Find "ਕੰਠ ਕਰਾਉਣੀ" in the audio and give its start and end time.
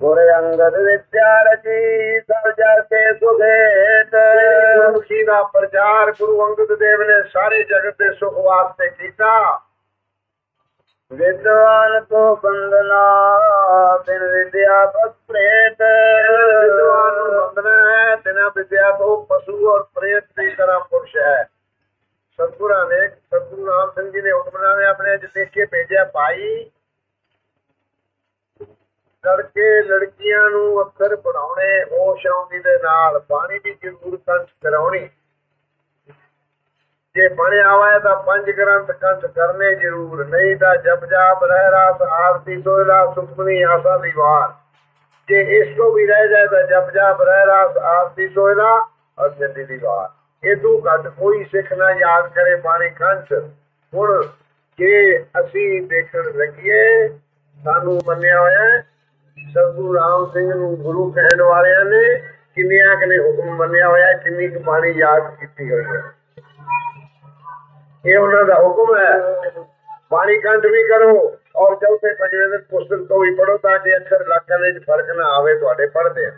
34.16-35.08